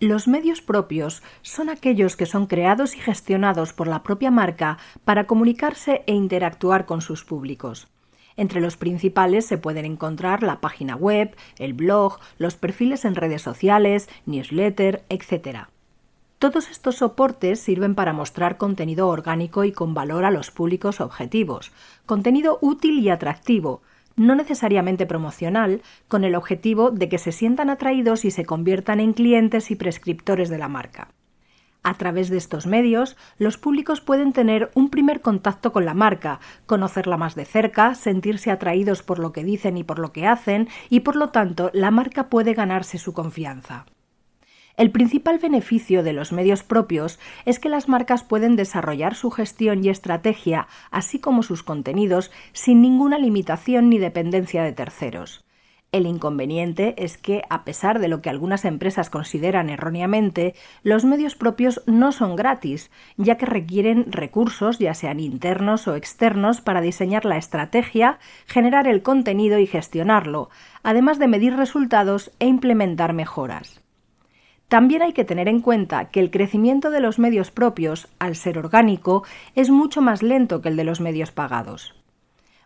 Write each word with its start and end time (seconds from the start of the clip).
Los 0.00 0.28
medios 0.28 0.62
propios 0.62 1.24
son 1.42 1.68
aquellos 1.68 2.16
que 2.16 2.24
son 2.24 2.46
creados 2.46 2.94
y 2.94 3.00
gestionados 3.00 3.72
por 3.72 3.88
la 3.88 4.04
propia 4.04 4.30
marca 4.30 4.78
para 5.04 5.26
comunicarse 5.26 6.04
e 6.06 6.14
interactuar 6.14 6.86
con 6.86 7.00
sus 7.00 7.24
públicos. 7.24 7.88
Entre 8.36 8.60
los 8.60 8.76
principales 8.76 9.44
se 9.44 9.58
pueden 9.58 9.84
encontrar 9.84 10.44
la 10.44 10.60
página 10.60 10.94
web, 10.94 11.34
el 11.58 11.72
blog, 11.72 12.20
los 12.38 12.54
perfiles 12.54 13.04
en 13.04 13.16
redes 13.16 13.42
sociales, 13.42 14.08
newsletter, 14.24 15.02
etc. 15.08 15.66
Todos 16.38 16.70
estos 16.70 16.98
soportes 16.98 17.58
sirven 17.58 17.96
para 17.96 18.12
mostrar 18.12 18.56
contenido 18.56 19.08
orgánico 19.08 19.64
y 19.64 19.72
con 19.72 19.94
valor 19.94 20.24
a 20.24 20.30
los 20.30 20.52
públicos 20.52 21.00
objetivos, 21.00 21.72
contenido 22.06 22.58
útil 22.60 23.00
y 23.00 23.10
atractivo, 23.10 23.82
no 24.18 24.34
necesariamente 24.34 25.06
promocional, 25.06 25.80
con 26.08 26.24
el 26.24 26.34
objetivo 26.34 26.90
de 26.90 27.08
que 27.08 27.18
se 27.18 27.32
sientan 27.32 27.70
atraídos 27.70 28.24
y 28.24 28.30
se 28.30 28.44
conviertan 28.44 29.00
en 29.00 29.12
clientes 29.12 29.70
y 29.70 29.76
prescriptores 29.76 30.48
de 30.48 30.58
la 30.58 30.68
marca. 30.68 31.08
A 31.82 31.94
través 31.94 32.28
de 32.28 32.36
estos 32.36 32.66
medios, 32.66 33.16
los 33.38 33.56
públicos 33.56 34.00
pueden 34.00 34.32
tener 34.32 34.70
un 34.74 34.90
primer 34.90 35.20
contacto 35.20 35.72
con 35.72 35.84
la 35.84 35.94
marca, 35.94 36.40
conocerla 36.66 37.16
más 37.16 37.34
de 37.34 37.44
cerca, 37.44 37.94
sentirse 37.94 38.50
atraídos 38.50 39.02
por 39.02 39.18
lo 39.18 39.32
que 39.32 39.44
dicen 39.44 39.76
y 39.78 39.84
por 39.84 39.98
lo 39.98 40.12
que 40.12 40.26
hacen, 40.26 40.68
y 40.90 41.00
por 41.00 41.16
lo 41.16 41.30
tanto 41.30 41.70
la 41.72 41.90
marca 41.90 42.28
puede 42.28 42.52
ganarse 42.54 42.98
su 42.98 43.12
confianza. 43.12 43.86
El 44.78 44.92
principal 44.92 45.40
beneficio 45.40 46.04
de 46.04 46.12
los 46.12 46.30
medios 46.30 46.62
propios 46.62 47.18
es 47.44 47.58
que 47.58 47.68
las 47.68 47.88
marcas 47.88 48.22
pueden 48.22 48.54
desarrollar 48.54 49.16
su 49.16 49.32
gestión 49.32 49.84
y 49.84 49.88
estrategia, 49.88 50.68
así 50.92 51.18
como 51.18 51.42
sus 51.42 51.64
contenidos, 51.64 52.30
sin 52.52 52.80
ninguna 52.80 53.18
limitación 53.18 53.90
ni 53.90 53.98
dependencia 53.98 54.62
de 54.62 54.72
terceros. 54.72 55.44
El 55.90 56.06
inconveniente 56.06 56.94
es 56.96 57.18
que, 57.18 57.42
a 57.50 57.64
pesar 57.64 57.98
de 57.98 58.06
lo 58.06 58.22
que 58.22 58.30
algunas 58.30 58.64
empresas 58.64 59.10
consideran 59.10 59.68
erróneamente, 59.68 60.54
los 60.84 61.04
medios 61.04 61.34
propios 61.34 61.82
no 61.86 62.12
son 62.12 62.36
gratis, 62.36 62.92
ya 63.16 63.36
que 63.36 63.46
requieren 63.46 64.12
recursos, 64.12 64.78
ya 64.78 64.94
sean 64.94 65.18
internos 65.18 65.88
o 65.88 65.96
externos, 65.96 66.60
para 66.60 66.80
diseñar 66.80 67.24
la 67.24 67.36
estrategia, 67.36 68.20
generar 68.46 68.86
el 68.86 69.02
contenido 69.02 69.58
y 69.58 69.66
gestionarlo, 69.66 70.50
además 70.84 71.18
de 71.18 71.26
medir 71.26 71.56
resultados 71.56 72.30
e 72.38 72.46
implementar 72.46 73.12
mejoras. 73.12 73.77
También 74.68 75.00
hay 75.00 75.14
que 75.14 75.24
tener 75.24 75.48
en 75.48 75.60
cuenta 75.60 76.10
que 76.10 76.20
el 76.20 76.30
crecimiento 76.30 76.90
de 76.90 77.00
los 77.00 77.18
medios 77.18 77.50
propios, 77.50 78.08
al 78.18 78.36
ser 78.36 78.58
orgánico, 78.58 79.24
es 79.54 79.70
mucho 79.70 80.02
más 80.02 80.22
lento 80.22 80.60
que 80.60 80.68
el 80.68 80.76
de 80.76 80.84
los 80.84 81.00
medios 81.00 81.32
pagados. 81.32 81.94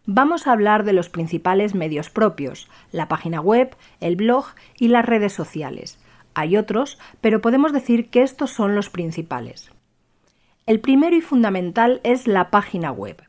Vamos 0.04 0.48
a 0.48 0.52
hablar 0.52 0.82
de 0.82 0.92
los 0.92 1.08
principales 1.08 1.76
medios 1.76 2.10
propios, 2.10 2.68
la 2.90 3.06
página 3.06 3.40
web, 3.40 3.76
el 4.00 4.16
blog 4.16 4.46
y 4.76 4.88
las 4.88 5.06
redes 5.06 5.32
sociales. 5.32 6.00
Hay 6.34 6.56
otros, 6.56 6.98
pero 7.20 7.40
podemos 7.40 7.72
decir 7.72 8.10
que 8.10 8.22
estos 8.22 8.50
son 8.50 8.74
los 8.74 8.90
principales. 8.90 9.70
El 10.66 10.80
primero 10.80 11.14
y 11.14 11.20
fundamental 11.20 12.00
es 12.02 12.26
la 12.26 12.50
página 12.50 12.90
web. 12.90 13.22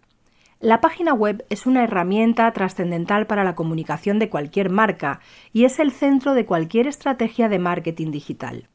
La 0.63 0.79
página 0.79 1.13
web 1.13 1.45
es 1.49 1.65
una 1.65 1.83
herramienta 1.83 2.49
trascendental 2.53 3.27
para 3.27 3.43
la 3.43 3.53
comunicación 3.53 4.17
de 4.17 4.29
cualquier 4.29 4.69
marca 4.69 5.19
y 5.51 5.65
es 5.65 5.77
el 5.77 5.91
centro 5.91 6.33
de 6.33 6.45
cualquier 6.45 6.87
estrategia 6.87 7.49
de 7.49 7.59
marketing 7.59 8.11
digital. 8.11 8.69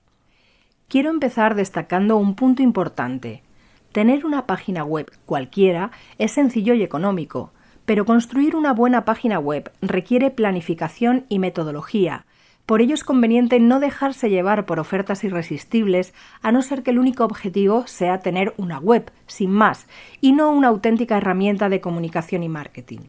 Quiero 0.88 1.08
empezar 1.08 1.54
destacando 1.54 2.18
un 2.18 2.34
punto 2.34 2.62
importante. 2.62 3.42
Tener 3.90 4.26
una 4.26 4.44
página 4.44 4.84
web 4.84 5.10
cualquiera 5.24 5.90
es 6.18 6.32
sencillo 6.32 6.74
y 6.74 6.82
económico, 6.82 7.54
pero 7.86 8.04
construir 8.04 8.54
una 8.54 8.74
buena 8.74 9.06
página 9.06 9.38
web 9.38 9.72
requiere 9.80 10.30
planificación 10.30 11.24
y 11.30 11.38
metodología, 11.38 12.26
por 12.68 12.82
ello 12.82 12.92
es 12.92 13.02
conveniente 13.02 13.60
no 13.60 13.80
dejarse 13.80 14.28
llevar 14.28 14.66
por 14.66 14.78
ofertas 14.78 15.24
irresistibles, 15.24 16.12
a 16.42 16.52
no 16.52 16.60
ser 16.60 16.82
que 16.82 16.90
el 16.90 16.98
único 16.98 17.24
objetivo 17.24 17.86
sea 17.86 18.18
tener 18.18 18.52
una 18.58 18.78
web, 18.78 19.10
sin 19.26 19.50
más, 19.50 19.86
y 20.20 20.32
no 20.32 20.50
una 20.50 20.68
auténtica 20.68 21.16
herramienta 21.16 21.70
de 21.70 21.80
comunicación 21.80 22.42
y 22.42 22.50
marketing. 22.50 23.08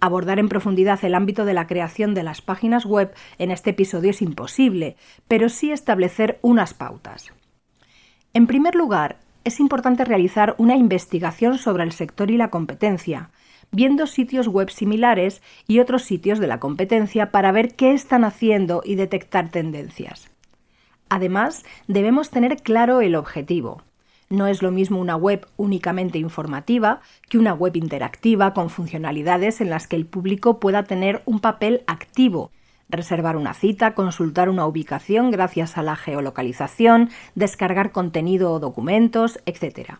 Abordar 0.00 0.38
en 0.38 0.48
profundidad 0.48 1.04
el 1.04 1.14
ámbito 1.14 1.44
de 1.44 1.52
la 1.52 1.66
creación 1.66 2.14
de 2.14 2.22
las 2.22 2.40
páginas 2.40 2.86
web 2.86 3.12
en 3.36 3.50
este 3.50 3.68
episodio 3.68 4.12
es 4.12 4.22
imposible, 4.22 4.96
pero 5.28 5.50
sí 5.50 5.72
establecer 5.72 6.38
unas 6.40 6.72
pautas. 6.72 7.34
En 8.32 8.46
primer 8.46 8.76
lugar, 8.76 9.18
es 9.44 9.60
importante 9.60 10.06
realizar 10.06 10.54
una 10.56 10.76
investigación 10.76 11.58
sobre 11.58 11.84
el 11.84 11.92
sector 11.92 12.30
y 12.30 12.38
la 12.38 12.48
competencia, 12.48 13.28
viendo 13.72 14.06
sitios 14.06 14.48
web 14.48 14.70
similares 14.70 15.42
y 15.66 15.78
otros 15.78 16.02
sitios 16.02 16.38
de 16.38 16.46
la 16.46 16.60
competencia 16.60 17.30
para 17.30 17.52
ver 17.52 17.74
qué 17.74 17.92
están 17.92 18.24
haciendo 18.24 18.82
y 18.84 18.94
detectar 18.94 19.50
tendencias. 19.50 20.30
Además, 21.08 21.64
debemos 21.88 22.30
tener 22.30 22.56
claro 22.62 23.00
el 23.00 23.16
objetivo. 23.16 23.82
No 24.28 24.46
es 24.46 24.62
lo 24.62 24.70
mismo 24.70 25.00
una 25.00 25.16
web 25.16 25.46
únicamente 25.56 26.18
informativa 26.18 27.00
que 27.28 27.36
una 27.36 27.52
web 27.52 27.74
interactiva 27.76 28.54
con 28.54 28.70
funcionalidades 28.70 29.60
en 29.60 29.70
las 29.70 29.88
que 29.88 29.96
el 29.96 30.06
público 30.06 30.60
pueda 30.60 30.84
tener 30.84 31.22
un 31.24 31.40
papel 31.40 31.82
activo, 31.88 32.52
reservar 32.88 33.36
una 33.36 33.54
cita, 33.54 33.94
consultar 33.94 34.48
una 34.48 34.66
ubicación 34.66 35.32
gracias 35.32 35.76
a 35.76 35.82
la 35.82 35.96
geolocalización, 35.96 37.10
descargar 37.34 37.90
contenido 37.90 38.52
o 38.52 38.60
documentos, 38.60 39.40
etc. 39.46 39.98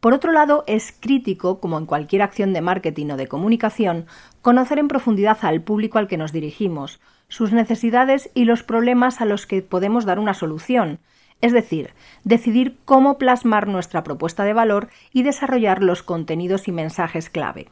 Por 0.00 0.12
otro 0.12 0.32
lado, 0.32 0.64
es 0.66 0.94
crítico, 0.98 1.58
como 1.60 1.78
en 1.78 1.86
cualquier 1.86 2.22
acción 2.22 2.52
de 2.52 2.60
marketing 2.60 3.10
o 3.10 3.16
de 3.16 3.28
comunicación, 3.28 4.06
conocer 4.42 4.78
en 4.78 4.88
profundidad 4.88 5.38
al 5.42 5.62
público 5.62 5.98
al 5.98 6.06
que 6.06 6.18
nos 6.18 6.32
dirigimos, 6.32 7.00
sus 7.28 7.52
necesidades 7.52 8.30
y 8.34 8.44
los 8.44 8.62
problemas 8.62 9.20
a 9.20 9.24
los 9.24 9.46
que 9.46 9.62
podemos 9.62 10.04
dar 10.04 10.18
una 10.18 10.34
solución, 10.34 11.00
es 11.40 11.52
decir, 11.52 11.90
decidir 12.24 12.78
cómo 12.84 13.18
plasmar 13.18 13.68
nuestra 13.68 14.04
propuesta 14.04 14.44
de 14.44 14.52
valor 14.52 14.88
y 15.12 15.22
desarrollar 15.22 15.82
los 15.82 16.02
contenidos 16.02 16.68
y 16.68 16.72
mensajes 16.72 17.28
clave. 17.28 17.68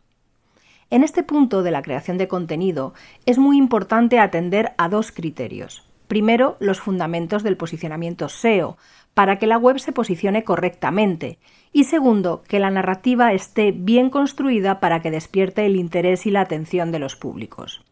En 0.91 1.03
este 1.03 1.23
punto 1.23 1.63
de 1.63 1.71
la 1.71 1.83
creación 1.83 2.19
de 2.19 2.29
contenido 2.29 2.95
es 3.27 3.39
muy 3.39 3.57
importante 3.57 4.19
atender 4.19 4.75
a 4.77 4.89
dos 4.89 5.13
criterios. 5.13 5.83
Primero, 6.09 6.57
los 6.61 6.81
fundamentos 6.81 7.43
del 7.43 7.57
posicionamiento 7.57 8.29
SEO, 8.29 8.77
para 9.15 9.39
que 9.39 9.47
la 9.47 9.59
web 9.59 9.79
se 9.79 9.93
posicione 9.93 10.45
correctamente. 10.45 11.39
Y 11.73 11.85
segundo, 11.85 12.43
que 12.47 12.59
la 12.59 12.71
narrativa 12.71 13.33
esté 13.33 13.73
bien 13.73 14.11
construida 14.11 14.81
para 14.81 15.01
que 15.01 15.11
despierte 15.11 15.65
el 15.67 15.77
interés 15.77 16.27
y 16.27 16.31
la 16.31 16.43
atención 16.43 16.93
de 16.93 16.99
los 16.99 17.17
públicos. 17.17 17.83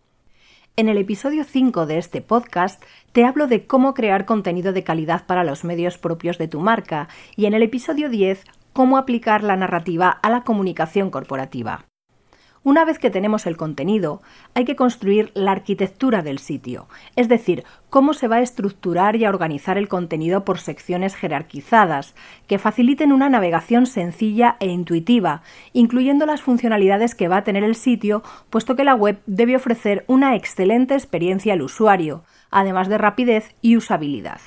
En 0.74 0.88
el 0.88 0.96
episodio 0.96 1.44
5 1.44 1.86
de 1.86 1.98
este 1.98 2.22
podcast 2.22 2.82
te 3.12 3.24
hablo 3.24 3.46
de 3.46 3.66
cómo 3.66 3.92
crear 3.92 4.24
contenido 4.24 4.72
de 4.72 4.82
calidad 4.82 5.26
para 5.26 5.44
los 5.44 5.64
medios 5.64 5.98
propios 5.98 6.38
de 6.38 6.48
tu 6.48 6.60
marca 6.60 7.08
y 7.36 7.44
en 7.44 7.52
el 7.52 7.62
episodio 7.62 8.08
10 8.08 8.44
cómo 8.72 8.96
aplicar 8.96 9.42
la 9.42 9.56
narrativa 9.56 10.08
a 10.08 10.30
la 10.30 10.44
comunicación 10.44 11.10
corporativa. 11.10 11.84
Una 12.64 12.84
vez 12.84 13.00
que 13.00 13.10
tenemos 13.10 13.46
el 13.46 13.56
contenido, 13.56 14.22
hay 14.54 14.64
que 14.64 14.76
construir 14.76 15.32
la 15.34 15.50
arquitectura 15.50 16.22
del 16.22 16.38
sitio, 16.38 16.86
es 17.16 17.28
decir, 17.28 17.64
cómo 17.90 18.14
se 18.14 18.28
va 18.28 18.36
a 18.36 18.40
estructurar 18.40 19.16
y 19.16 19.24
a 19.24 19.30
organizar 19.30 19.78
el 19.78 19.88
contenido 19.88 20.44
por 20.44 20.60
secciones 20.60 21.16
jerarquizadas, 21.16 22.14
que 22.46 22.60
faciliten 22.60 23.10
una 23.10 23.28
navegación 23.28 23.86
sencilla 23.86 24.56
e 24.60 24.68
intuitiva, 24.68 25.42
incluyendo 25.72 26.24
las 26.24 26.40
funcionalidades 26.40 27.16
que 27.16 27.26
va 27.26 27.38
a 27.38 27.44
tener 27.44 27.64
el 27.64 27.74
sitio, 27.74 28.22
puesto 28.48 28.76
que 28.76 28.84
la 28.84 28.94
web 28.94 29.18
debe 29.26 29.56
ofrecer 29.56 30.04
una 30.06 30.36
excelente 30.36 30.94
experiencia 30.94 31.54
al 31.54 31.62
usuario, 31.62 32.22
además 32.52 32.88
de 32.88 32.98
rapidez 32.98 33.56
y 33.60 33.76
usabilidad. 33.76 34.40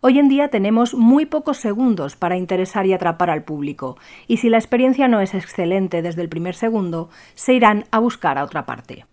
Hoy 0.00 0.20
en 0.20 0.28
día 0.28 0.46
tenemos 0.46 0.94
muy 0.94 1.26
pocos 1.26 1.56
segundos 1.56 2.14
para 2.14 2.36
interesar 2.36 2.86
y 2.86 2.92
atrapar 2.92 3.30
al 3.30 3.42
público, 3.42 3.96
y 4.28 4.36
si 4.36 4.48
la 4.48 4.56
experiencia 4.56 5.08
no 5.08 5.20
es 5.20 5.34
excelente 5.34 6.02
desde 6.02 6.22
el 6.22 6.28
primer 6.28 6.54
segundo, 6.54 7.10
se 7.34 7.54
irán 7.54 7.84
a 7.90 7.98
buscar 7.98 8.38
a 8.38 8.44
otra 8.44 8.64
parte. 8.64 9.06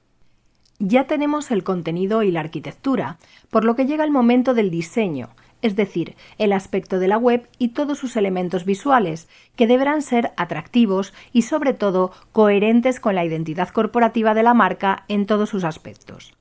Ya 0.78 1.08
tenemos 1.08 1.50
el 1.50 1.64
contenido 1.64 2.22
y 2.22 2.30
la 2.30 2.42
arquitectura, 2.42 3.18
por 3.50 3.66
lo 3.66 3.76
que 3.76 3.88
llega 3.88 4.04
el 4.04 4.12
momento 4.12 4.54
del 4.54 4.70
diseño, 4.70 5.30
es 5.64 5.76
decir, 5.76 6.16
el 6.38 6.54
aspecto 6.54 7.00
de 7.00 7.08
la 7.08 7.18
web 7.18 7.50
y 7.58 7.70
todos 7.70 7.98
sus 7.98 8.16
elementos 8.16 8.64
visuales, 8.64 9.28
que 9.56 9.66
deberán 9.66 10.04
ser 10.04 10.34
atractivos 10.38 11.16
y 11.32 11.44
sobre 11.44 11.74
todo 11.74 12.12
coherentes 12.32 13.00
con 13.00 13.16
la 13.16 13.26
identidad 13.26 13.70
corporativa 13.70 14.36
de 14.36 14.44
la 14.44 14.54
marca 14.54 15.06
en 15.08 15.26
todos 15.26 15.50
sus 15.50 15.64
aspectos. 15.64 16.34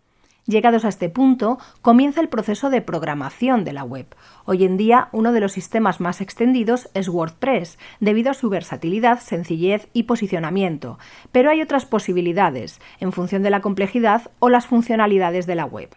Llegados 0.46 0.84
a 0.84 0.88
este 0.88 1.08
punto, 1.08 1.58
comienza 1.80 2.20
el 2.20 2.28
proceso 2.28 2.68
de 2.68 2.82
programación 2.82 3.64
de 3.64 3.72
la 3.72 3.82
web. 3.82 4.14
Hoy 4.44 4.64
en 4.64 4.76
día, 4.76 5.08
uno 5.12 5.32
de 5.32 5.40
los 5.40 5.52
sistemas 5.52 6.00
más 6.00 6.20
extendidos 6.20 6.90
es 6.92 7.08
WordPress, 7.08 7.78
debido 7.98 8.30
a 8.30 8.34
su 8.34 8.50
versatilidad, 8.50 9.20
sencillez 9.20 9.88
y 9.94 10.02
posicionamiento, 10.02 10.98
pero 11.32 11.48
hay 11.48 11.62
otras 11.62 11.86
posibilidades, 11.86 12.78
en 13.00 13.12
función 13.12 13.42
de 13.42 13.48
la 13.48 13.62
complejidad 13.62 14.30
o 14.38 14.50
las 14.50 14.66
funcionalidades 14.66 15.46
de 15.46 15.54
la 15.54 15.64
web. 15.64 15.96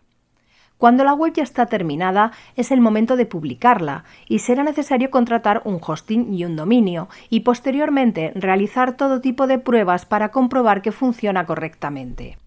Cuando 0.77 1.03
la 1.03 1.13
web 1.13 1.33
ya 1.33 1.43
está 1.43 1.65
terminada, 1.65 2.31
es 2.55 2.71
el 2.71 2.79
momento 2.79 3.17
de 3.17 3.25
publicarla 3.25 4.05
y 4.29 4.39
será 4.39 4.63
necesario 4.63 5.09
contratar 5.09 5.61
un 5.65 5.81
hosting 5.85 6.33
y 6.33 6.45
un 6.45 6.55
dominio 6.55 7.09
y 7.29 7.41
posteriormente 7.41 8.31
realizar 8.35 8.95
todo 8.95 9.19
tipo 9.19 9.45
de 9.47 9.59
pruebas 9.59 10.05
para 10.05 10.29
comprobar 10.29 10.81
que 10.81 10.93
funciona 10.93 11.45
correctamente. 11.45 12.37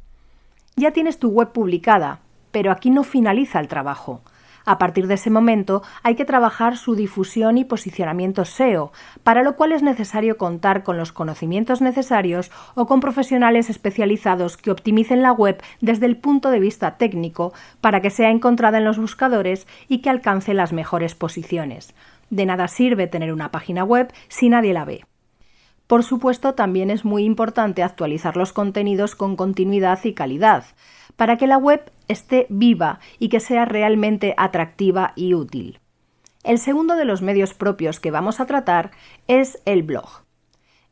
Ya 0.76 0.92
tienes 0.92 1.18
tu 1.18 1.28
web 1.28 1.52
publicada, 1.52 2.20
pero 2.50 2.72
aquí 2.72 2.90
no 2.90 3.04
finaliza 3.04 3.60
el 3.60 3.68
trabajo. 3.68 4.22
A 4.64 4.78
partir 4.78 5.06
de 5.06 5.14
ese 5.14 5.30
momento 5.30 5.82
hay 6.02 6.14
que 6.14 6.24
trabajar 6.24 6.76
su 6.76 6.94
difusión 6.94 7.58
y 7.58 7.64
posicionamiento 7.64 8.44
SEO, 8.44 8.92
para 9.22 9.42
lo 9.42 9.56
cual 9.56 9.72
es 9.72 9.82
necesario 9.82 10.36
contar 10.36 10.82
con 10.82 10.96
los 10.96 11.12
conocimientos 11.12 11.80
necesarios 11.80 12.50
o 12.74 12.86
con 12.86 13.00
profesionales 13.00 13.70
especializados 13.70 14.56
que 14.56 14.70
optimicen 14.70 15.22
la 15.22 15.32
web 15.32 15.62
desde 15.80 16.06
el 16.06 16.16
punto 16.16 16.50
de 16.50 16.60
vista 16.60 16.96
técnico 16.98 17.52
para 17.80 18.00
que 18.00 18.10
sea 18.10 18.30
encontrada 18.30 18.78
en 18.78 18.84
los 18.84 18.98
buscadores 18.98 19.66
y 19.88 19.98
que 20.02 20.10
alcance 20.10 20.54
las 20.54 20.72
mejores 20.72 21.14
posiciones. 21.14 21.94
De 22.28 22.46
nada 22.46 22.68
sirve 22.68 23.06
tener 23.06 23.32
una 23.32 23.50
página 23.50 23.82
web 23.82 24.12
si 24.28 24.48
nadie 24.48 24.72
la 24.72 24.84
ve. 24.84 25.04
Por 25.90 26.04
supuesto, 26.04 26.54
también 26.54 26.88
es 26.88 27.04
muy 27.04 27.24
importante 27.24 27.82
actualizar 27.82 28.36
los 28.36 28.52
contenidos 28.52 29.16
con 29.16 29.34
continuidad 29.34 29.98
y 30.04 30.14
calidad, 30.14 30.62
para 31.16 31.36
que 31.36 31.48
la 31.48 31.56
web 31.56 31.90
esté 32.06 32.46
viva 32.48 33.00
y 33.18 33.28
que 33.28 33.40
sea 33.40 33.64
realmente 33.64 34.32
atractiva 34.36 35.12
y 35.16 35.34
útil. 35.34 35.80
El 36.44 36.58
segundo 36.58 36.94
de 36.94 37.04
los 37.04 37.22
medios 37.22 37.54
propios 37.54 37.98
que 37.98 38.12
vamos 38.12 38.38
a 38.38 38.46
tratar 38.46 38.92
es 39.26 39.60
el 39.64 39.82
blog. 39.82 40.22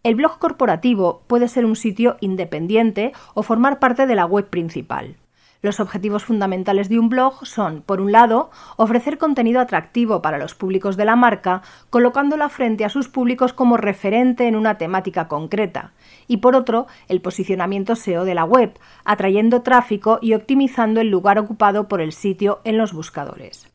El 0.03 0.17
blog 0.17 0.41
corporativo 0.41 1.23
puede 1.29 1.47
ser 1.47 1.65
un 1.65 1.77
sitio 1.77 2.17
independiente 2.21 3.13
o 3.35 3.45
formar 3.45 3.79
parte 3.79 4.05
de 4.09 4.17
la 4.17 4.27
web 4.27 4.51
principal. 4.51 5.15
Los 5.61 5.81
objetivos 5.81 6.25
fundamentales 6.25 6.89
de 6.89 7.01
un 7.01 7.09
blog 7.09 7.45
son, 7.45 7.83
por 7.83 8.01
un 8.01 8.13
lado, 8.13 8.51
ofrecer 8.77 9.19
contenido 9.19 9.61
atractivo 9.61 10.23
para 10.23 10.39
los 10.39 10.55
públicos 10.55 10.97
de 10.97 11.05
la 11.05 11.17
marca, 11.17 11.63
colocándola 11.91 12.49
frente 12.49 12.85
a 12.85 12.89
sus 12.89 13.09
públicos 13.09 13.53
como 13.53 13.77
referente 13.77 14.47
en 14.47 14.55
una 14.55 14.79
temática 14.79 15.27
concreta, 15.27 15.93
y 16.29 16.37
por 16.37 16.55
otro, 16.55 16.87
el 17.09 17.21
posicionamiento 17.21 17.97
SEO 17.97 18.25
de 18.25 18.37
la 18.37 18.45
web, 18.45 18.79
atrayendo 19.05 19.63
tráfico 19.63 20.21
y 20.23 20.35
optimizando 20.35 21.01
el 21.01 21.11
lugar 21.11 21.41
ocupado 21.41 21.89
por 21.89 22.01
el 22.01 22.13
sitio 22.13 22.61
en 22.63 22.79
los 22.79 22.93
buscadores. 22.93 23.68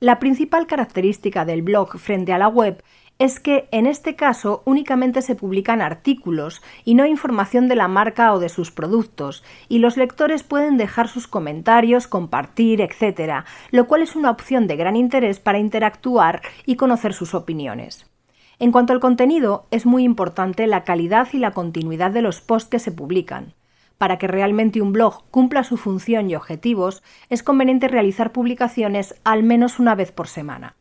La 0.00 0.18
principal 0.18 0.66
característica 0.66 1.44
del 1.44 1.62
blog 1.62 1.98
frente 1.98 2.32
a 2.32 2.38
la 2.38 2.48
web 2.48 2.82
es 3.20 3.38
que 3.38 3.68
en 3.70 3.86
este 3.86 4.16
caso 4.16 4.62
únicamente 4.64 5.22
se 5.22 5.36
publican 5.36 5.80
artículos 5.80 6.62
y 6.84 6.94
no 6.94 7.06
información 7.06 7.68
de 7.68 7.76
la 7.76 7.86
marca 7.86 8.32
o 8.32 8.40
de 8.40 8.48
sus 8.48 8.72
productos, 8.72 9.44
y 9.68 9.78
los 9.78 9.96
lectores 9.96 10.42
pueden 10.42 10.76
dejar 10.76 11.08
sus 11.08 11.28
comentarios, 11.28 12.08
compartir, 12.08 12.80
etc., 12.80 13.44
lo 13.70 13.86
cual 13.86 14.02
es 14.02 14.16
una 14.16 14.30
opción 14.30 14.66
de 14.66 14.76
gran 14.76 14.96
interés 14.96 15.38
para 15.38 15.58
interactuar 15.60 16.42
y 16.66 16.74
conocer 16.74 17.14
sus 17.14 17.34
opiniones. 17.34 18.10
En 18.58 18.72
cuanto 18.72 18.92
al 18.92 19.00
contenido, 19.00 19.66
es 19.70 19.86
muy 19.86 20.04
importante 20.04 20.66
la 20.66 20.84
calidad 20.84 21.28
y 21.32 21.38
la 21.38 21.52
continuidad 21.52 22.10
de 22.10 22.22
los 22.22 22.40
posts 22.40 22.68
que 22.68 22.78
se 22.78 22.92
publican. 22.92 23.54
Para 23.98 24.18
que 24.18 24.26
realmente 24.26 24.82
un 24.82 24.92
blog 24.92 25.24
cumpla 25.30 25.64
su 25.64 25.76
función 25.76 26.30
y 26.30 26.34
objetivos, 26.34 27.02
es 27.28 27.42
conveniente 27.42 27.88
realizar 27.88 28.32
publicaciones 28.32 29.14
al 29.24 29.42
menos 29.42 29.78
una 29.78 29.94
vez 29.94 30.12
por 30.12 30.28
semana. 30.28 30.76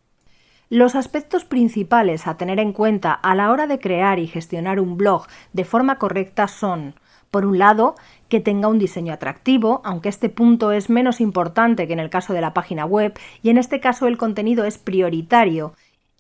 Los 0.69 0.95
aspectos 0.95 1.45
principales 1.45 2.25
a 2.25 2.37
tener 2.37 2.59
en 2.59 2.73
cuenta 2.73 3.13
a 3.13 3.35
la 3.35 3.51
hora 3.51 3.67
de 3.67 3.79
crear 3.79 4.17
y 4.17 4.27
gestionar 4.27 4.79
un 4.79 4.97
blog 4.97 5.27
de 5.51 5.65
forma 5.65 5.99
correcta 5.99 6.47
son, 6.47 6.95
por 7.29 7.45
un 7.45 7.59
lado, 7.59 7.95
que 8.27 8.39
tenga 8.39 8.67
un 8.67 8.79
diseño 8.79 9.13
atractivo, 9.13 9.81
aunque 9.83 10.09
este 10.09 10.29
punto 10.29 10.71
es 10.71 10.89
menos 10.89 11.21
importante 11.21 11.85
que 11.85 11.93
en 11.93 11.99
el 11.99 12.09
caso 12.09 12.33
de 12.33 12.41
la 12.41 12.53
página 12.53 12.85
web, 12.85 13.13
y 13.43 13.51
en 13.51 13.57
este 13.57 13.79
caso 13.79 14.07
el 14.07 14.17
contenido 14.17 14.65
es 14.65 14.79
prioritario, 14.79 15.73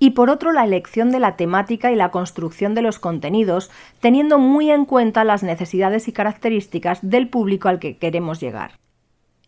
y 0.03 0.09
por 0.09 0.29
otro 0.29 0.51
la 0.51 0.65
elección 0.65 1.11
de 1.11 1.21
la 1.21 1.37
temática 1.37 1.89
y 1.89 1.95
la 1.95 2.11
construcción 2.11 2.75
de 2.75 2.81
los 2.81 2.99
contenidos, 2.99 3.71
teniendo 4.01 4.37
muy 4.37 4.69
en 4.69 4.83
cuenta 4.83 5.23
las 5.23 5.43
necesidades 5.43 6.09
y 6.09 6.11
características 6.11 6.99
del 7.01 7.29
público 7.29 7.69
al 7.69 7.79
que 7.79 7.97
queremos 7.97 8.41
llegar. 8.41 8.73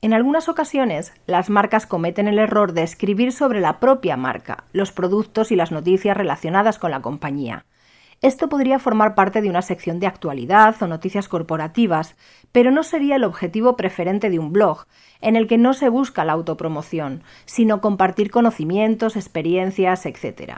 En 0.02 0.14
algunas 0.14 0.48
ocasiones, 0.48 1.12
las 1.28 1.50
marcas 1.50 1.86
cometen 1.86 2.30
el 2.30 2.40
error 2.40 2.72
de 2.72 2.84
escribir 2.84 3.34
sobre 3.34 3.60
la 3.60 3.82
propia 3.82 4.16
marca, 4.16 4.64
los 4.72 4.94
productos 4.94 5.52
y 5.52 5.58
las 5.58 5.74
noticias 5.74 6.16
relacionadas 6.16 6.80
con 6.80 6.92
la 6.92 7.02
compañía. 7.02 7.66
Esto 8.26 8.50
podría 8.50 8.80
formar 8.80 9.14
parte 9.14 9.44
de 9.44 9.52
una 9.52 9.62
sección 9.62 10.00
de 10.00 10.08
actualidad 10.08 10.82
o 10.82 10.88
noticias 10.88 11.30
corporativas, 11.30 12.16
pero 12.52 12.72
no 12.72 12.82
sería 12.82 13.18
el 13.18 13.24
objetivo 13.24 13.78
preferente 13.78 14.32
de 14.32 14.40
un 14.40 14.52
blog, 14.52 14.88
en 15.22 15.36
el 15.36 15.46
que 15.46 15.60
no 15.60 15.76
se 15.76 15.90
busca 15.90 16.26
la 16.26 16.34
autopromoción, 16.34 17.22
sino 17.46 17.82
compartir 17.82 18.32
conocimientos, 18.32 19.16
experiencias, 19.16 20.08
etc. 20.08 20.54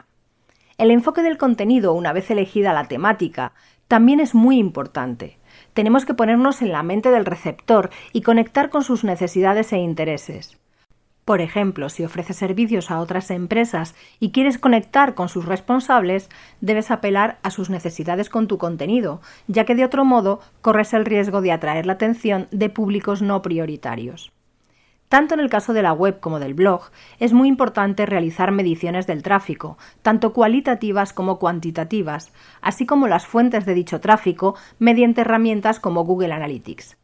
El 0.78 0.90
enfoque 0.90 1.20
del 1.20 1.36
contenido, 1.36 1.92
una 1.92 2.14
vez 2.14 2.30
elegida 2.30 2.72
la 2.72 2.88
temática, 2.88 3.52
también 3.86 4.20
es 4.20 4.34
muy 4.34 4.56
importante 4.56 5.38
tenemos 5.74 6.04
que 6.04 6.14
ponernos 6.14 6.62
en 6.62 6.72
la 6.72 6.82
mente 6.82 7.10
del 7.10 7.24
receptor 7.24 7.90
y 8.12 8.22
conectar 8.22 8.68
con 8.70 8.82
sus 8.82 9.04
necesidades 9.04 9.72
e 9.72 9.78
intereses. 9.78 10.58
Por 11.28 11.42
ejemplo, 11.42 11.90
si 11.90 12.06
ofreces 12.06 12.38
servicios 12.38 12.90
a 12.90 13.00
otras 13.00 13.30
empresas 13.30 13.94
y 14.18 14.30
quieres 14.30 14.56
conectar 14.56 15.14
con 15.14 15.28
sus 15.28 15.44
responsables, 15.44 16.30
debes 16.62 16.90
apelar 16.90 17.38
a 17.42 17.50
sus 17.50 17.68
necesidades 17.68 18.30
con 18.30 18.48
tu 18.48 18.56
contenido, 18.56 19.20
ya 19.46 19.66
que 19.66 19.74
de 19.74 19.84
otro 19.84 20.06
modo 20.06 20.40
corres 20.62 20.94
el 20.94 21.04
riesgo 21.04 21.42
de 21.42 21.52
atraer 21.52 21.84
la 21.84 21.92
atención 21.92 22.48
de 22.50 22.70
públicos 22.70 23.20
no 23.20 23.42
prioritarios. 23.42 24.32
Tanto 25.10 25.34
en 25.34 25.40
el 25.40 25.50
caso 25.50 25.74
de 25.74 25.82
la 25.82 25.92
web 25.92 26.18
como 26.18 26.40
del 26.40 26.54
blog, 26.54 26.84
es 27.18 27.34
muy 27.34 27.48
importante 27.48 28.06
realizar 28.06 28.50
mediciones 28.50 29.06
del 29.06 29.22
tráfico, 29.22 29.76
tanto 30.00 30.32
cualitativas 30.32 31.12
como 31.12 31.38
cuantitativas, 31.38 32.32
así 32.62 32.86
como 32.86 33.06
las 33.06 33.26
fuentes 33.26 33.66
de 33.66 33.74
dicho 33.74 34.00
tráfico 34.00 34.56
mediante 34.78 35.20
herramientas 35.20 35.78
como 35.78 36.06
Google 36.06 36.32
Analytics. 36.32 36.96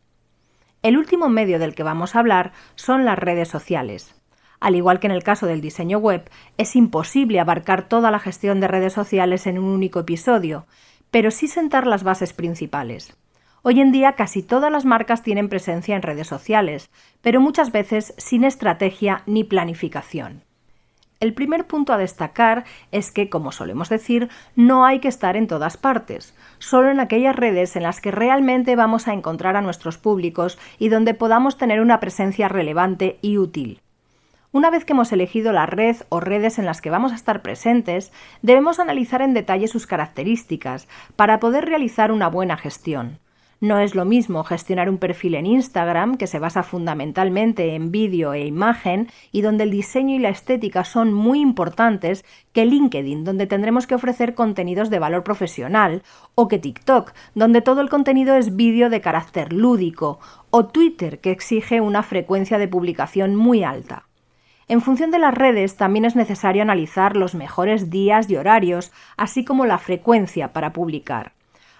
El 0.84 0.98
último 0.98 1.31
medio 1.31 1.58
del 1.58 1.75
que 1.75 1.82
vamos 1.82 2.14
a 2.14 2.19
hablar 2.19 2.52
son 2.75 3.06
las 3.06 3.19
redes 3.19 3.48
sociales. 3.48 4.14
Al 4.60 4.76
igual 4.76 5.00
que 5.00 5.06
en 5.06 5.12
el 5.12 5.23
caso 5.23 5.47
del 5.47 5.62
diseño 5.62 5.97
web, 5.97 6.28
es 6.59 6.76
imposible 6.76 7.40
abarcar 7.40 7.88
toda 7.88 8.11
la 8.11 8.18
gestión 8.18 8.61
de 8.61 8.68
redes 8.68 8.92
sociales 8.92 9.47
en 9.47 9.59
un 9.59 9.64
único 9.64 10.00
episodio, 10.00 10.66
pero 11.11 11.30
sí 11.30 11.49
sentar 11.49 11.87
las 11.87 12.04
bases 12.04 12.35
principales. 12.35 13.16
Hoy 13.62 13.80
en 13.80 13.92
día 13.92 14.12
casi 14.12 14.42
todas 14.42 14.70
las 14.70 14.85
marcas 14.85 15.23
tienen 15.23 15.49
presencia 15.49 15.97
en 15.97 16.02
redes 16.02 16.26
sociales, 16.26 16.90
pero 17.23 17.40
muchas 17.40 17.73
veces 17.73 18.12
sin 18.18 18.44
estrategia 18.44 19.23
ni 19.25 19.42
planificación. 19.42 20.44
El 21.21 21.33
primer 21.33 21.66
punto 21.66 21.92
a 21.92 21.99
destacar 21.99 22.64
es 22.92 23.11
que, 23.11 23.30
como 23.30 23.52
solemos 23.52 23.88
decir, 23.88 24.28
no 24.56 24.85
hay 24.85 24.99
que 24.99 25.09
estar 25.09 25.37
en 25.37 25.47
todas 25.47 25.76
partes, 25.76 26.35
solo 26.59 26.90
en 26.90 27.00
aquellas 27.00 27.37
redes 27.37 27.76
en 27.76 27.85
las 27.85 28.00
que 28.00 28.11
realmente 28.11 28.76
vamos 28.76 29.09
a 29.09 29.14
encontrar 29.14 29.56
a 29.56 29.62
nuestros 29.62 29.97
públicos 29.97 30.59
y 30.78 30.88
donde 30.88 31.14
podamos 31.14 31.56
tener 31.56 31.80
una 31.80 32.00
presencia 32.00 32.49
relevante 32.49 33.18
y 33.23 33.38
útil. 33.38 33.80
Una 34.52 34.71
vez 34.71 34.85
que 34.85 34.92
hemos 34.92 35.11
elegido 35.11 35.52
la 35.52 35.66
red 35.66 35.97
o 36.11 36.21
redes 36.21 36.61
en 36.61 36.64
las 36.64 36.80
que 36.80 36.90
vamos 36.90 37.11
a 37.11 37.16
estar 37.16 37.42
presentes, 37.42 38.12
debemos 38.40 38.78
analizar 38.78 39.21
en 39.21 39.35
detalle 39.35 39.66
sus 39.66 39.88
características 39.88 40.87
para 41.16 41.40
poder 41.40 41.64
realizar 41.64 42.12
una 42.12 42.28
buena 42.28 42.56
gestión. 42.56 43.18
No 43.61 43.78
es 43.78 43.94
lo 43.94 44.04
mismo 44.04 44.44
gestionar 44.44 44.90
un 44.90 44.99
perfil 44.99 45.37
en 45.37 45.46
Instagram, 45.46 46.16
que 46.16 46.26
se 46.26 46.38
basa 46.38 46.62
fundamentalmente 46.62 47.75
en 47.75 47.90
vídeo 47.90 48.32
e 48.32 48.44
imagen 48.46 49.08
y 49.32 49.42
donde 49.42 49.64
el 49.64 49.70
diseño 49.70 50.16
y 50.16 50.18
la 50.18 50.28
estética 50.28 50.84
son 50.84 51.12
muy 51.12 51.40
importantes, 51.40 52.25
que 52.52 52.66
LinkedIn, 52.66 53.25
donde 53.25 53.46
tendremos 53.46 53.87
que 53.87 53.94
ofrecer 53.94 54.34
contenidos 54.34 54.90
de 54.90 54.99
valor 54.99 55.25
profesional, 55.25 56.02
o 56.34 56.49
que 56.49 56.58
TikTok, 56.58 57.12
donde 57.34 57.62
todo 57.62 57.80
el 57.80 57.88
contenido 57.88 58.37
es 58.37 58.56
vídeo 58.56 58.90
de 58.90 59.00
carácter 59.00 59.52
lúdico, 59.52 60.18
o 60.50 60.66
Twitter, 60.66 61.20
que 61.20 61.30
exige 61.30 61.80
una 61.80 62.02
frecuencia 62.02 62.58
de 62.58 62.68
publicación 62.68 63.37
muy 63.37 63.64
alta. 63.64 64.06
En 64.66 64.80
función 64.80 65.11
de 65.11 65.18
las 65.18 65.34
redes 65.34 65.76
también 65.76 66.04
es 66.04 66.16
necesario 66.16 66.62
analizar 66.62 67.16
los 67.16 67.34
mejores 67.34 67.90
días 67.90 68.30
y 68.30 68.37
horarios, 68.37 68.92
así 69.16 69.44
como 69.44 69.66
la 69.66 69.78
frecuencia 69.78 70.52
para 70.52 70.73
publicar. 70.73 71.32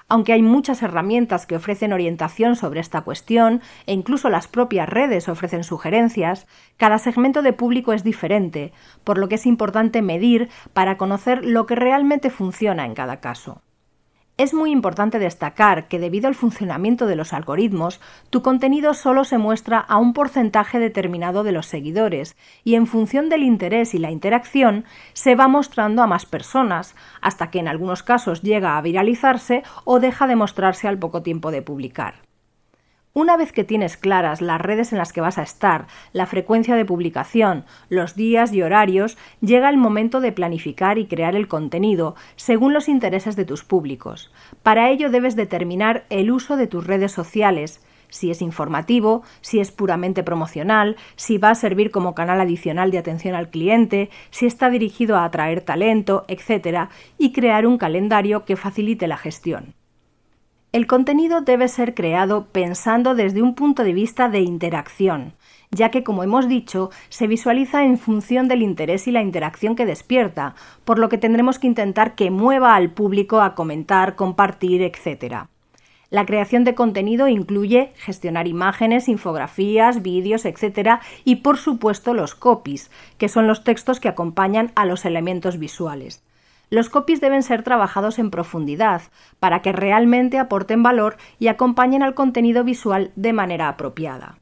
Aunque 0.09 0.33
hay 0.33 0.43
muchas 0.43 0.83
herramientas 0.83 1.47
que 1.47 1.57
ofrecen 1.57 1.93
orientación 1.93 2.57
sobre 2.57 2.81
esta 2.81 3.01
cuestión 3.03 3.63
e 3.87 3.93
incluso 3.93 4.29
las 4.29 4.49
propias 4.49 4.89
redes 4.89 5.29
ofrecen 5.29 5.65
sugerencias, 5.65 6.47
cada 6.77 6.99
segmento 6.99 7.43
de 7.43 7.53
público 7.53 7.93
es 7.93 8.05
diferente, 8.05 8.73
por 9.03 9.19
lo 9.19 9.29
que 9.29 9.37
es 9.37 9.47
importante 9.47 10.03
medir 10.03 10.51
para 10.73 10.97
conocer 10.97 11.45
lo 11.45 11.67
que 11.67 11.75
realmente 11.75 12.31
funciona 12.31 12.85
en 12.85 12.95
cada 12.95 13.21
caso. 13.21 13.63
Es 14.37 14.53
muy 14.53 14.73
importante 14.73 15.21
destacar 15.21 15.87
que 15.87 16.01
debido 16.01 16.27
al 16.27 16.35
funcionamiento 16.35 17.07
de 17.07 17.15
los 17.15 17.33
algoritmos, 17.33 18.01
tu 18.31 18.43
contenido 18.43 18.93
solo 18.93 19.23
se 19.23 19.39
muestra 19.39 19.79
a 19.79 19.97
un 19.97 20.13
porcentaje 20.13 20.81
determinado 20.81 21.45
de 21.45 21.53
los 21.53 21.67
seguidores 21.67 22.37
y 22.65 22.75
en 22.75 22.89
función 22.89 23.29
del 23.29 23.45
interés 23.45 23.95
y 23.95 23.99
la 23.99 24.11
interacción 24.11 24.87
se 25.13 25.37
va 25.37 25.47
mostrando 25.47 26.03
a 26.03 26.09
más 26.09 26.27
personas, 26.27 26.97
hasta 27.21 27.51
que 27.51 27.61
en 27.61 27.69
algunos 27.69 28.03
casos 28.03 28.43
llega 28.43 28.77
a 28.77 28.83
viralizarse 28.83 29.63
o 29.85 30.01
deja 30.01 30.27
de 30.27 30.35
mostrarse 30.35 30.89
al 30.89 30.99
poco 30.99 31.23
tiempo 31.23 31.53
de 31.53 31.63
publicar. 31.63 32.34
Una 33.17 33.37
vez 33.37 33.53
que 33.53 33.63
tienes 33.63 33.97
claras 33.97 34.41
las 34.41 34.61
redes 34.61 34.91
en 34.91 34.99
las 34.99 35.13
que 35.13 35.21
vas 35.21 35.39
a 35.39 35.45
estar, 35.45 35.87
la 36.13 36.27
frecuencia 36.27 36.75
de 36.75 36.85
publicación, 36.85 37.65
los 37.89 38.17
días 38.17 38.53
y 38.53 38.61
horarios, 38.61 39.17
llega 39.41 39.71
el 39.71 39.77
momento 39.77 40.21
de 40.21 40.33
planificar 40.33 40.99
y 40.99 41.07
crear 41.07 41.37
el 41.37 41.47
contenido 41.47 42.17
según 42.35 42.75
los 42.75 42.89
intereses 42.89 43.37
de 43.37 43.45
tus 43.45 43.63
públicos. 43.63 44.33
Para 44.65 44.91
ello 44.91 45.11
debes 45.11 45.37
determinar 45.37 46.07
el 46.11 46.33
uso 46.33 46.57
de 46.57 46.67
tus 46.67 46.89
redes 46.89 47.13
sociales, 47.13 47.87
si 48.09 48.33
es 48.33 48.43
informativo, 48.43 49.23
si 49.43 49.61
es 49.61 49.71
puramente 49.71 50.25
promocional, 50.25 50.97
si 51.15 51.39
va 51.39 51.51
a 51.51 51.55
servir 51.55 51.93
como 51.93 52.17
canal 52.17 52.41
adicional 52.41 52.91
de 52.91 52.99
atención 52.99 53.37
al 53.37 53.49
cliente, 53.49 54.11
si 54.31 54.47
está 54.47 54.71
dirigido 54.71 55.17
a 55.17 55.25
atraer 55.25 55.61
talento, 55.61 56.25
etc., 56.27 56.89
y 57.17 57.31
crear 57.31 57.65
un 57.65 57.79
calendario 57.79 58.45
que 58.45 58.57
facilite 58.57 59.07
la 59.07 59.19
gestión. 59.19 59.77
El 60.75 60.89
contenido 60.89 61.41
debe 61.41 61.69
ser 61.69 61.95
creado 61.95 62.47
pensando 62.51 63.15
desde 63.15 63.43
un 63.43 63.55
punto 63.55 63.85
de 63.85 63.93
vista 63.93 64.29
de 64.29 64.41
interacción, 64.41 65.35
ya 65.71 65.93
que, 65.93 66.03
como 66.03 66.25
hemos 66.25 66.49
dicho, 66.49 66.91
se 67.11 67.29
visualiza 67.29 67.85
en 67.85 67.97
función 67.97 68.49
del 68.49 68.61
interés 68.61 69.07
y 69.07 69.13
la 69.13 69.23
interacción 69.23 69.77
que 69.77 69.87
despierta, 69.87 70.57
por 70.85 70.99
lo 70.99 71.09
que 71.09 71.17
tendremos 71.17 71.61
que 71.61 71.69
intentar 71.69 72.17
que 72.17 72.33
mueva 72.33 72.75
al 72.75 72.91
público 72.91 73.41
a 73.41 73.55
comentar, 73.55 74.17
compartir, 74.17 74.83
etc. 74.83 75.45
La 76.11 76.27
creación 76.27 76.65
de 76.65 76.75
contenido 76.75 77.29
incluye 77.29 77.93
gestionar 77.95 78.49
imágenes, 78.49 79.09
infografías, 79.09 80.03
vídeos, 80.03 80.45
etc. 80.45 80.99
y 81.25 81.37
por 81.37 81.57
supuesto 81.57 82.15
los 82.15 82.35
copies, 82.35 82.91
que 83.17 83.29
son 83.29 83.47
los 83.47 83.63
textos 83.63 84.01
que 84.01 84.09
acompañan 84.09 84.73
a 84.75 84.87
los 84.87 85.05
elementos 85.05 85.57
visuales. 85.57 86.25
Los 86.75 86.91
copies 86.91 87.21
deben 87.21 87.45
ser 87.45 87.63
trabajados 87.63 88.19
en 88.19 88.33
profundidad 88.33 89.03
para 89.39 89.63
que 89.63 89.71
realmente 89.71 90.41
aporten 90.41 90.83
valor 90.83 91.19
y 91.39 91.47
acompañen 91.47 92.03
al 92.03 92.15
contenido 92.15 92.65
visual 92.65 93.13
de 93.15 93.33
manera 93.33 93.69
apropiada. 93.69 94.41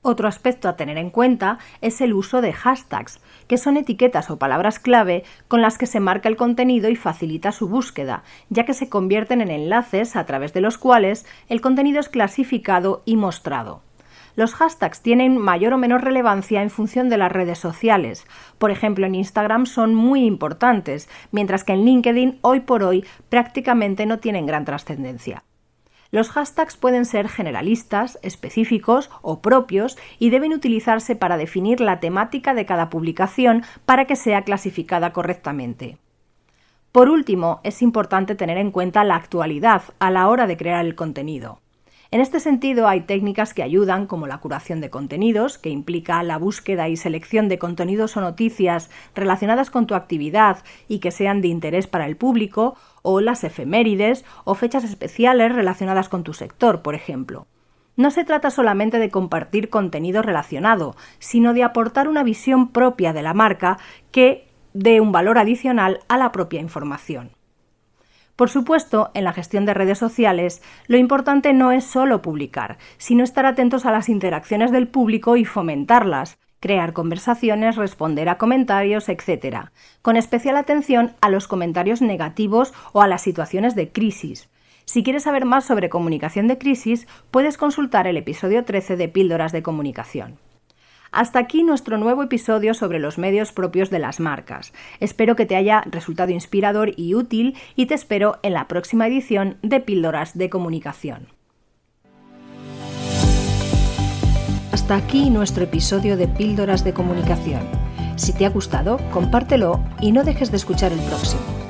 Otro 0.00 0.26
aspecto 0.26 0.68
a 0.68 0.74
tener 0.74 0.98
en 0.98 1.10
cuenta 1.10 1.60
es 1.80 2.00
el 2.00 2.14
uso 2.14 2.40
de 2.40 2.52
hashtags, 2.52 3.20
que 3.46 3.58
son 3.58 3.76
etiquetas 3.76 4.28
o 4.28 4.40
palabras 4.40 4.80
clave 4.80 5.22
con 5.46 5.62
las 5.62 5.78
que 5.78 5.86
se 5.86 6.00
marca 6.00 6.28
el 6.28 6.34
contenido 6.34 6.90
y 6.90 6.96
facilita 6.96 7.52
su 7.52 7.68
búsqueda, 7.68 8.24
ya 8.48 8.64
que 8.64 8.74
se 8.74 8.88
convierten 8.88 9.40
en 9.40 9.52
enlaces 9.52 10.16
a 10.16 10.26
través 10.26 10.52
de 10.52 10.62
los 10.62 10.78
cuales 10.78 11.26
el 11.48 11.60
contenido 11.60 12.00
es 12.00 12.08
clasificado 12.08 13.02
y 13.04 13.14
mostrado. 13.14 13.82
Los 14.34 14.54
hashtags 14.54 15.02
tienen 15.02 15.36
mayor 15.36 15.74
o 15.74 15.78
menor 15.78 16.02
relevancia 16.02 16.62
en 16.62 16.70
función 16.70 17.08
de 17.08 17.18
las 17.18 17.30
redes 17.30 17.58
sociales. 17.58 18.26
Por 18.58 18.70
ejemplo, 18.70 19.06
en 19.06 19.14
Instagram 19.14 19.66
son 19.66 19.94
muy 19.94 20.24
importantes, 20.24 21.08
mientras 21.32 21.64
que 21.64 21.74
en 21.74 21.84
LinkedIn 21.84 22.38
hoy 22.40 22.60
por 22.60 22.82
hoy 22.82 23.04
prácticamente 23.28 24.06
no 24.06 24.18
tienen 24.18 24.46
gran 24.46 24.64
trascendencia. 24.64 25.44
Los 26.10 26.30
hashtags 26.30 26.76
pueden 26.76 27.06
ser 27.06 27.28
generalistas, 27.30 28.18
específicos 28.22 29.10
o 29.22 29.40
propios 29.40 29.96
y 30.18 30.28
deben 30.28 30.52
utilizarse 30.52 31.16
para 31.16 31.38
definir 31.38 31.80
la 31.80 32.00
temática 32.00 32.52
de 32.52 32.66
cada 32.66 32.90
publicación 32.90 33.64
para 33.86 34.04
que 34.04 34.16
sea 34.16 34.42
clasificada 34.42 35.14
correctamente. 35.14 35.96
Por 36.92 37.08
último, 37.08 37.60
es 37.64 37.80
importante 37.80 38.34
tener 38.34 38.58
en 38.58 38.70
cuenta 38.70 39.04
la 39.04 39.16
actualidad 39.16 39.82
a 39.98 40.10
la 40.10 40.28
hora 40.28 40.46
de 40.46 40.58
crear 40.58 40.84
el 40.84 40.94
contenido. 40.94 41.61
En 42.12 42.20
este 42.20 42.40
sentido, 42.40 42.88
hay 42.88 43.00
técnicas 43.00 43.54
que 43.54 43.62
ayudan, 43.62 44.06
como 44.06 44.26
la 44.26 44.36
curación 44.36 44.82
de 44.82 44.90
contenidos, 44.90 45.56
que 45.56 45.70
implica 45.70 46.22
la 46.22 46.36
búsqueda 46.36 46.90
y 46.90 46.98
selección 46.98 47.48
de 47.48 47.58
contenidos 47.58 48.18
o 48.18 48.20
noticias 48.20 48.90
relacionadas 49.14 49.70
con 49.70 49.86
tu 49.86 49.94
actividad 49.94 50.58
y 50.88 50.98
que 50.98 51.10
sean 51.10 51.40
de 51.40 51.48
interés 51.48 51.86
para 51.86 52.04
el 52.04 52.18
público, 52.18 52.76
o 53.00 53.22
las 53.22 53.44
efemérides 53.44 54.26
o 54.44 54.54
fechas 54.54 54.84
especiales 54.84 55.54
relacionadas 55.54 56.10
con 56.10 56.22
tu 56.22 56.34
sector, 56.34 56.82
por 56.82 56.94
ejemplo. 56.94 57.46
No 57.96 58.10
se 58.10 58.24
trata 58.26 58.50
solamente 58.50 58.98
de 58.98 59.10
compartir 59.10 59.70
contenido 59.70 60.20
relacionado, 60.20 60.94
sino 61.18 61.54
de 61.54 61.64
aportar 61.64 62.08
una 62.08 62.24
visión 62.24 62.72
propia 62.72 63.14
de 63.14 63.22
la 63.22 63.32
marca 63.32 63.78
que 64.10 64.48
dé 64.74 65.00
un 65.00 65.12
valor 65.12 65.38
adicional 65.38 66.00
a 66.08 66.18
la 66.18 66.30
propia 66.30 66.60
información. 66.60 67.30
Por 68.42 68.50
supuesto, 68.50 69.12
en 69.14 69.22
la 69.22 69.32
gestión 69.32 69.66
de 69.66 69.72
redes 69.72 69.98
sociales, 69.98 70.62
lo 70.88 70.96
importante 70.96 71.52
no 71.52 71.70
es 71.70 71.84
solo 71.84 72.22
publicar, 72.22 72.76
sino 72.98 73.22
estar 73.22 73.46
atentos 73.46 73.86
a 73.86 73.92
las 73.92 74.08
interacciones 74.08 74.72
del 74.72 74.88
público 74.88 75.36
y 75.36 75.44
fomentarlas, 75.44 76.40
crear 76.58 76.92
conversaciones, 76.92 77.76
responder 77.76 78.28
a 78.28 78.38
comentarios, 78.38 79.08
etc., 79.08 79.68
con 80.02 80.16
especial 80.16 80.56
atención 80.56 81.12
a 81.20 81.28
los 81.28 81.46
comentarios 81.46 82.02
negativos 82.02 82.74
o 82.92 83.00
a 83.00 83.06
las 83.06 83.22
situaciones 83.22 83.76
de 83.76 83.92
crisis. 83.92 84.50
Si 84.86 85.04
quieres 85.04 85.22
saber 85.22 85.44
más 85.44 85.64
sobre 85.64 85.88
comunicación 85.88 86.48
de 86.48 86.58
crisis, 86.58 87.06
puedes 87.30 87.56
consultar 87.56 88.08
el 88.08 88.16
episodio 88.16 88.64
13 88.64 88.96
de 88.96 89.08
Píldoras 89.08 89.52
de 89.52 89.62
Comunicación. 89.62 90.38
Hasta 91.12 91.38
aquí 91.38 91.62
nuestro 91.62 91.98
nuevo 91.98 92.22
episodio 92.22 92.72
sobre 92.72 92.98
los 92.98 93.18
medios 93.18 93.52
propios 93.52 93.90
de 93.90 93.98
las 93.98 94.18
marcas. 94.18 94.72
Espero 94.98 95.36
que 95.36 95.44
te 95.44 95.56
haya 95.56 95.82
resultado 95.82 96.32
inspirador 96.32 96.92
y 96.96 97.14
útil 97.14 97.54
y 97.76 97.84
te 97.84 97.94
espero 97.94 98.38
en 98.42 98.54
la 98.54 98.66
próxima 98.66 99.06
edición 99.06 99.58
de 99.62 99.80
Píldoras 99.80 100.36
de 100.38 100.48
Comunicación. 100.48 101.28
Hasta 104.72 104.96
aquí 104.96 105.28
nuestro 105.28 105.64
episodio 105.64 106.16
de 106.16 106.28
Píldoras 106.28 106.82
de 106.82 106.94
Comunicación. 106.94 107.60
Si 108.16 108.32
te 108.32 108.46
ha 108.46 108.50
gustado, 108.50 108.98
compártelo 109.12 109.84
y 110.00 110.12
no 110.12 110.24
dejes 110.24 110.50
de 110.50 110.56
escuchar 110.56 110.92
el 110.92 111.00
próximo. 111.00 111.61